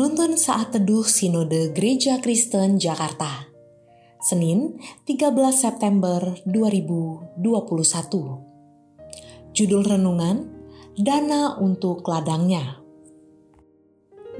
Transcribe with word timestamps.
Penuntun 0.00 0.32
Saat 0.32 0.72
Teduh 0.72 1.04
Sinode 1.04 1.76
Gereja 1.76 2.24
Kristen 2.24 2.80
Jakarta. 2.80 3.52
Senin 4.16 4.80
13 5.04 5.28
September 5.52 6.40
2021 6.48 7.36
Judul 9.52 9.82
Renungan 9.84 10.48
Dana 10.96 11.60
untuk 11.60 12.00
Ladangnya. 12.08 12.80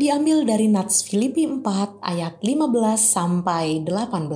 Diambil 0.01 0.49
dari 0.49 0.65
Nats 0.73 1.05
Filipi 1.05 1.45
4 1.45 1.61
ayat 2.09 2.41
15 2.41 2.97
sampai 2.97 3.85
18 3.85 4.33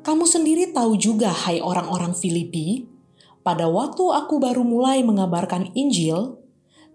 Kamu 0.00 0.24
sendiri 0.24 0.72
tahu 0.72 0.96
juga 0.96 1.28
hai 1.44 1.60
orang-orang 1.60 2.16
Filipi, 2.16 2.88
pada 3.44 3.68
waktu 3.68 4.16
aku 4.16 4.40
baru 4.40 4.64
mulai 4.64 5.04
mengabarkan 5.04 5.76
Injil, 5.76 6.40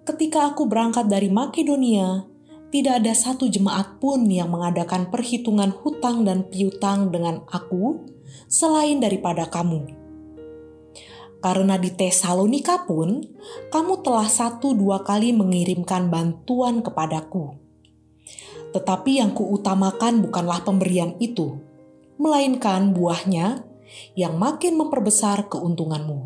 ketika 0.09 0.49
aku 0.49 0.65
berangkat 0.65 1.05
dari 1.05 1.29
Makedonia, 1.29 2.32
tidak 2.73 3.05
ada 3.05 3.13
satu 3.13 3.45
jemaat 3.45 4.01
pun 4.01 4.25
yang 4.25 4.49
mengadakan 4.49 5.13
perhitungan 5.13 5.69
hutang 5.69 6.25
dan 6.25 6.49
piutang 6.49 7.13
dengan 7.13 7.45
aku 7.53 8.01
selain 8.49 8.97
daripada 8.97 9.45
kamu. 9.45 9.93
Karena 11.37 11.77
di 11.77 11.93
Tesalonika 11.93 12.81
pun, 12.89 13.21
kamu 13.69 14.01
telah 14.01 14.25
satu 14.25 14.73
dua 14.73 15.05
kali 15.05 15.37
mengirimkan 15.37 16.09
bantuan 16.09 16.81
kepadaku. 16.81 17.53
Tetapi 18.73 19.21
yang 19.21 19.37
kuutamakan 19.37 20.25
bukanlah 20.25 20.65
pemberian 20.65 21.13
itu, 21.21 21.61
melainkan 22.17 22.89
buahnya 22.89 23.69
yang 24.17 24.41
makin 24.41 24.81
memperbesar 24.81 25.45
keuntunganmu. 25.45 26.25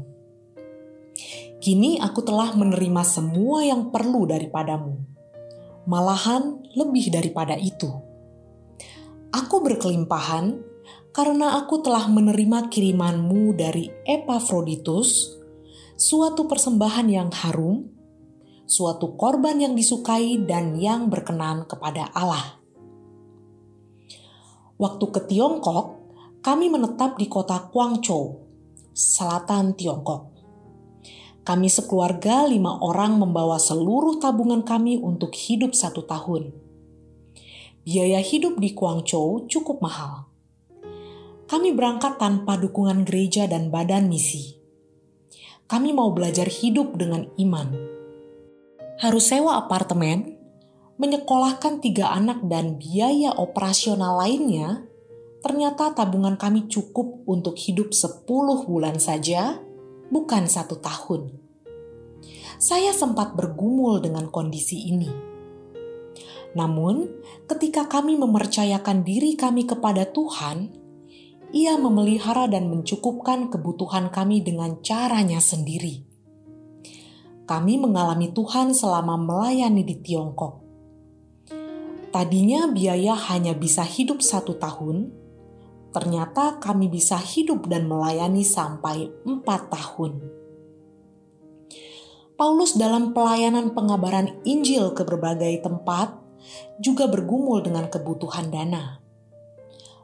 Kini 1.60 2.00
aku 2.00 2.24
telah 2.24 2.56
menerima 2.56 3.04
semua 3.04 3.68
yang 3.68 3.92
perlu 3.92 4.24
daripadamu 4.30 5.17
malahan 5.88 6.60
lebih 6.76 7.10
daripada 7.10 7.56
itu. 7.56 7.88
Aku 9.32 9.64
berkelimpahan 9.64 10.60
karena 11.16 11.58
aku 11.58 11.82
telah 11.82 12.06
menerima 12.06 12.70
kirimanmu 12.70 13.58
dari 13.58 13.90
Epafroditus, 14.06 15.34
suatu 15.98 16.46
persembahan 16.46 17.08
yang 17.10 17.30
harum, 17.34 17.90
suatu 18.70 19.18
korban 19.18 19.58
yang 19.58 19.74
disukai 19.74 20.38
dan 20.46 20.78
yang 20.78 21.10
berkenan 21.10 21.66
kepada 21.66 22.14
Allah. 22.14 22.62
Waktu 24.78 25.06
ke 25.10 25.26
Tiongkok, 25.26 25.98
kami 26.46 26.70
menetap 26.70 27.18
di 27.18 27.26
kota 27.26 27.66
Guangzhou, 27.74 28.46
selatan 28.94 29.74
Tiongkok. 29.74 30.37
Kami 31.48 31.72
sekeluarga 31.72 32.44
lima 32.44 32.76
orang 32.84 33.24
membawa 33.24 33.56
seluruh 33.56 34.20
tabungan 34.20 34.68
kami 34.68 35.00
untuk 35.00 35.32
hidup 35.32 35.72
satu 35.72 36.04
tahun. 36.04 36.52
Biaya 37.88 38.20
hidup 38.20 38.60
di 38.60 38.76
Guangzhou 38.76 39.48
cukup 39.48 39.80
mahal. 39.80 40.28
Kami 41.48 41.72
berangkat 41.72 42.20
tanpa 42.20 42.60
dukungan 42.60 43.08
gereja 43.08 43.48
dan 43.48 43.72
badan 43.72 44.12
misi. 44.12 44.60
Kami 45.72 45.96
mau 45.96 46.12
belajar 46.12 46.52
hidup 46.52 47.00
dengan 47.00 47.32
iman. 47.40 47.72
Harus 49.00 49.32
sewa 49.32 49.56
apartemen, 49.56 50.36
menyekolahkan 51.00 51.80
tiga 51.80 52.12
anak 52.12 52.44
dan 52.44 52.76
biaya 52.76 53.32
operasional 53.32 54.20
lainnya, 54.20 54.84
ternyata 55.40 55.96
tabungan 55.96 56.36
kami 56.36 56.68
cukup 56.68 57.24
untuk 57.24 57.56
hidup 57.56 57.96
10 57.96 58.28
bulan 58.68 59.00
saja 59.00 59.64
bukan 60.10 60.48
satu 60.48 60.80
tahun. 60.80 61.34
Saya 62.58 62.90
sempat 62.96 63.38
bergumul 63.38 64.02
dengan 64.02 64.34
kondisi 64.34 64.90
ini. 64.90 65.12
Namun, 66.58 67.06
ketika 67.46 67.86
kami 67.86 68.18
mempercayakan 68.18 69.06
diri 69.06 69.38
kami 69.38 69.70
kepada 69.70 70.10
Tuhan, 70.10 70.74
Ia 71.48 71.80
memelihara 71.80 72.44
dan 72.52 72.68
mencukupkan 72.68 73.48
kebutuhan 73.48 74.12
kami 74.12 74.44
dengan 74.44 74.84
caranya 74.84 75.40
sendiri. 75.40 76.04
Kami 77.48 77.80
mengalami 77.80 78.36
Tuhan 78.36 78.76
selama 78.76 79.16
melayani 79.16 79.80
di 79.88 79.96
Tiongkok. 80.04 80.60
Tadinya 82.12 82.68
biaya 82.68 83.16
hanya 83.32 83.56
bisa 83.56 83.88
hidup 83.88 84.20
satu 84.20 84.60
tahun, 84.60 85.16
ternyata 85.92 86.60
kami 86.60 86.92
bisa 86.92 87.18
hidup 87.18 87.68
dan 87.72 87.88
melayani 87.88 88.44
sampai 88.44 89.10
empat 89.24 89.72
tahun. 89.72 90.20
Paulus 92.38 92.78
dalam 92.78 93.18
pelayanan 93.18 93.74
pengabaran 93.74 94.30
Injil 94.46 94.94
ke 94.94 95.02
berbagai 95.02 95.66
tempat 95.66 96.14
juga 96.78 97.10
bergumul 97.10 97.66
dengan 97.66 97.90
kebutuhan 97.90 98.54
dana. 98.54 99.02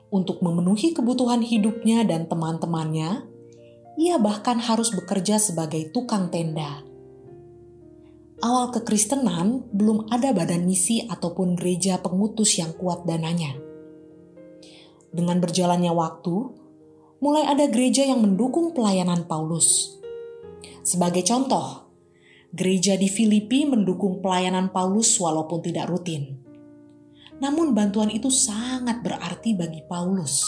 Untuk 0.09 0.41
memenuhi 0.41 0.97
kebutuhan 0.97 1.45
hidupnya 1.45 2.01
dan 2.05 2.25
teman-temannya, 2.25 3.29
ia 4.01 4.15
bahkan 4.17 4.57
harus 4.57 4.89
bekerja 4.93 5.37
sebagai 5.37 5.93
tukang 5.93 6.33
tenda. 6.33 6.81
Awal 8.41 8.73
kekristenan 8.73 9.69
belum 9.69 10.09
ada 10.09 10.33
badan 10.33 10.65
misi 10.65 11.05
ataupun 11.05 11.53
gereja 11.53 12.01
pengutus 12.01 12.57
yang 12.57 12.73
kuat 12.75 13.05
dananya 13.05 13.62
dengan 15.13 15.37
berjalannya 15.37 15.93
waktu, 15.93 16.35
mulai 17.21 17.47
ada 17.47 17.69
gereja 17.69 18.03
yang 18.03 18.19
mendukung 18.19 18.73
pelayanan 18.73 19.29
Paulus. 19.29 19.95
Sebagai 20.83 21.23
contoh, 21.23 21.87
gereja 22.51 22.99
di 22.99 23.07
Filipi 23.07 23.63
mendukung 23.63 24.19
pelayanan 24.19 24.73
Paulus 24.73 25.15
walaupun 25.21 25.63
tidak 25.63 25.87
rutin. 25.87 26.41
Namun 27.39 27.71
bantuan 27.71 28.11
itu 28.11 28.27
sangat 28.27 28.99
berarti 29.05 29.55
bagi 29.55 29.85
Paulus. 29.87 30.43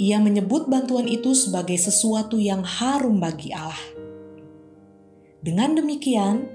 Ia 0.00 0.16
menyebut 0.16 0.64
bantuan 0.66 1.04
itu 1.04 1.36
sebagai 1.36 1.76
sesuatu 1.76 2.40
yang 2.40 2.64
harum 2.64 3.20
bagi 3.20 3.52
Allah. 3.52 3.78
Dengan 5.44 5.76
demikian, 5.76 6.48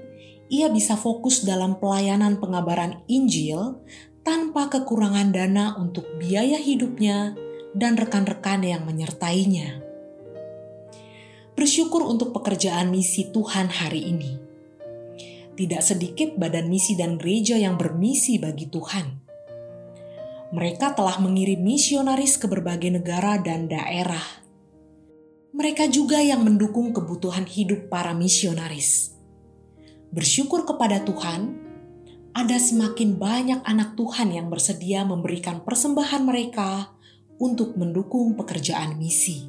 ia 0.50 0.70
bisa 0.70 0.94
fokus 0.94 1.42
dalam 1.42 1.78
pelayanan 1.78 2.38
pengabaran 2.38 3.02
Injil 3.10 3.82
tanpa 4.26 4.66
kekurangan 4.66 5.30
dana 5.30 5.78
untuk 5.78 6.18
biaya 6.18 6.58
hidupnya 6.58 7.38
dan 7.78 7.94
rekan-rekan 7.94 8.66
yang 8.66 8.82
menyertainya. 8.82 9.78
Bersyukur 11.54 12.02
untuk 12.02 12.34
pekerjaan 12.34 12.90
misi 12.90 13.30
Tuhan 13.30 13.70
hari 13.70 14.10
ini. 14.10 14.32
Tidak 15.54 15.78
sedikit 15.78 16.34
badan 16.34 16.66
misi 16.66 16.98
dan 16.98 17.22
gereja 17.22 17.54
yang 17.54 17.78
bermisi 17.78 18.42
bagi 18.42 18.66
Tuhan. 18.66 19.06
Mereka 20.50 20.98
telah 20.98 21.22
mengirim 21.22 21.62
misionaris 21.62 22.34
ke 22.34 22.50
berbagai 22.50 22.98
negara 22.98 23.38
dan 23.38 23.70
daerah. 23.70 24.42
Mereka 25.54 25.86
juga 25.86 26.18
yang 26.18 26.42
mendukung 26.42 26.90
kebutuhan 26.90 27.46
hidup 27.46 27.86
para 27.88 28.10
misionaris. 28.10 29.14
Bersyukur 30.10 30.66
kepada 30.66 31.06
Tuhan 31.06 31.65
ada 32.36 32.60
semakin 32.60 33.16
banyak 33.16 33.64
anak 33.64 33.96
Tuhan 33.96 34.28
yang 34.28 34.52
bersedia 34.52 35.08
memberikan 35.08 35.64
persembahan 35.64 36.20
mereka 36.20 36.92
untuk 37.40 37.80
mendukung 37.80 38.36
pekerjaan 38.36 39.00
misi. 39.00 39.48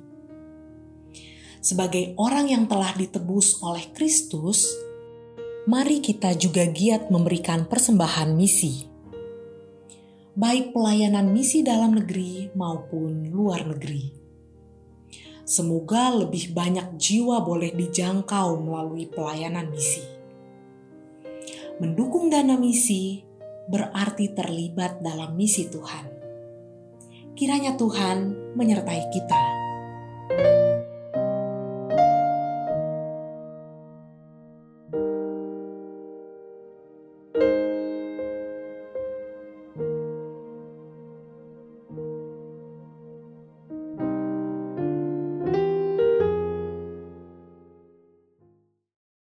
Sebagai 1.59 2.15
orang 2.15 2.47
yang 2.47 2.63
telah 2.63 2.95
ditebus 2.95 3.59
oleh 3.59 3.91
Kristus, 3.91 4.71
mari 5.67 5.99
kita 5.99 6.31
juga 6.39 6.63
giat 6.63 7.11
memberikan 7.11 7.67
persembahan 7.67 8.31
misi, 8.31 8.87
baik 10.39 10.71
pelayanan 10.71 11.27
misi 11.27 11.67
dalam 11.67 11.91
negeri 11.91 12.55
maupun 12.55 13.27
luar 13.27 13.67
negeri. 13.67 14.15
Semoga 15.43 16.15
lebih 16.15 16.55
banyak 16.55 16.95
jiwa 16.95 17.43
boleh 17.43 17.75
dijangkau 17.75 18.63
melalui 18.63 19.11
pelayanan 19.11 19.75
misi 19.75 20.16
mendukung 21.77 22.33
dana 22.33 22.57
misi 22.57 23.21
berarti 23.69 24.33
terlibat 24.33 25.03
dalam 25.03 25.37
misi 25.37 25.69
Tuhan. 25.69 26.05
Kiranya 27.37 27.77
Tuhan 27.77 28.53
menyertai 28.57 29.03
kita. 29.13 29.66